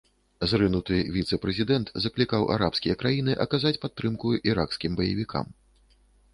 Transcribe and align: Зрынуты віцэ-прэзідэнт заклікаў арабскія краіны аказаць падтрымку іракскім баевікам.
Зрынуты 0.53 0.97
віцэ-прэзідэнт 1.17 1.91
заклікаў 2.07 2.47
арабскія 2.57 2.97
краіны 3.03 3.37
аказаць 3.47 3.75
падтрымку 3.87 4.35
іракскім 4.49 4.91
баевікам. 5.05 5.45